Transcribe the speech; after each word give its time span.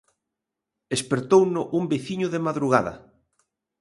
Espertouno 0.97 1.61
un 1.77 1.83
veciño 1.93 2.27
de 2.33 2.43
madrugada. 2.47 2.93